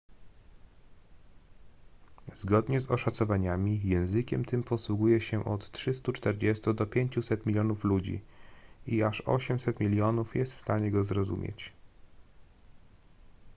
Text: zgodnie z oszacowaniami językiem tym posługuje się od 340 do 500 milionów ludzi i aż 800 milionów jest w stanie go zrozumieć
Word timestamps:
zgodnie 2.33 2.79
z 2.79 2.91
oszacowaniami 2.91 3.81
językiem 3.83 4.45
tym 4.45 4.63
posługuje 4.63 5.21
się 5.21 5.45
od 5.45 5.71
340 5.71 6.73
do 6.73 6.85
500 6.85 7.45
milionów 7.45 7.83
ludzi 7.83 8.21
i 8.87 9.03
aż 9.03 9.21
800 9.25 9.79
milionów 9.79 10.35
jest 10.35 10.55
w 10.55 10.61
stanie 10.61 10.91
go 10.91 11.03
zrozumieć 11.03 11.73